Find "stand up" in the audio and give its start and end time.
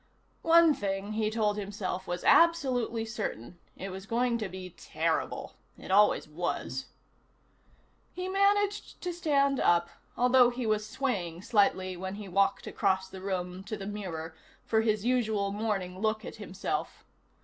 9.13-9.89